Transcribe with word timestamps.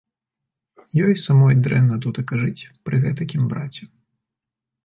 Ёй 1.03 1.11
і 1.15 1.21
самой 1.25 1.53
дрэнна 1.67 1.99
тутака 2.05 2.33
жыць 2.45 2.69
пры 2.89 2.95
гэтакім 3.07 3.47
браце. 3.53 3.83